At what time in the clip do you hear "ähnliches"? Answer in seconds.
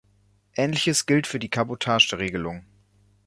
0.55-1.05